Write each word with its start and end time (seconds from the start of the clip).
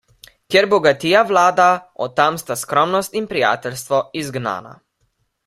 Kjer 0.53 0.67
bogatija 0.69 1.21
vlada, 1.31 1.67
od 2.07 2.15
tam 2.21 2.39
sta 2.45 2.57
skromnost 2.63 3.19
in 3.21 3.29
prijateljstvo 3.35 4.01
izgnana. 4.25 4.75